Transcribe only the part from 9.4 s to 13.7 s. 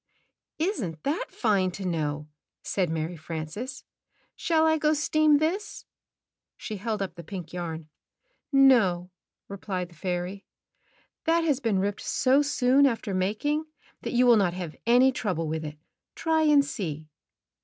rephed the fairy. "That has been ripped so soon after making